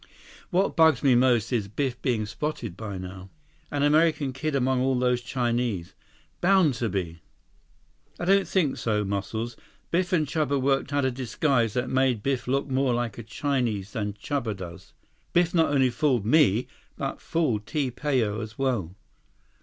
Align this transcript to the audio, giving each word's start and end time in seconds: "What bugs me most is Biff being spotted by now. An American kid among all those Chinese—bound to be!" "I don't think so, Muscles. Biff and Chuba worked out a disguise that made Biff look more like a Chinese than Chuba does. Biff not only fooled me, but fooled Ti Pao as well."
"What 0.49 0.75
bugs 0.75 1.03
me 1.03 1.13
most 1.13 1.53
is 1.53 1.67
Biff 1.67 2.01
being 2.01 2.25
spotted 2.25 2.75
by 2.75 2.97
now. 2.97 3.29
An 3.69 3.83
American 3.83 4.33
kid 4.33 4.55
among 4.55 4.81
all 4.81 4.97
those 4.97 5.21
Chinese—bound 5.21 6.73
to 6.73 6.89
be!" 6.89 7.21
"I 8.19 8.25
don't 8.25 8.47
think 8.47 8.77
so, 8.77 9.05
Muscles. 9.05 9.55
Biff 9.91 10.11
and 10.11 10.25
Chuba 10.25 10.59
worked 10.59 10.91
out 10.91 11.05
a 11.05 11.11
disguise 11.11 11.73
that 11.73 11.87
made 11.87 12.23
Biff 12.23 12.47
look 12.47 12.67
more 12.67 12.95
like 12.95 13.19
a 13.19 13.21
Chinese 13.23 13.91
than 13.91 14.13
Chuba 14.13 14.57
does. 14.57 14.93
Biff 15.33 15.53
not 15.53 15.67
only 15.69 15.91
fooled 15.91 16.25
me, 16.25 16.65
but 16.97 17.21
fooled 17.21 17.67
Ti 17.67 17.91
Pao 17.91 18.39
as 18.41 18.57
well." 18.57 18.95